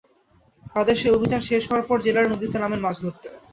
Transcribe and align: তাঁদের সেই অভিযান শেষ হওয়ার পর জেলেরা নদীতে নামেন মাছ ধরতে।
তাঁদের 0.65 0.95
সেই 0.97 1.11
অভিযান 1.11 1.41
শেষ 1.49 1.63
হওয়ার 1.65 1.87
পর 1.87 1.97
জেলেরা 2.01 2.31
নদীতে 2.31 2.57
নামেন 2.59 2.81
মাছ 2.81 2.95
ধরতে। 3.03 3.27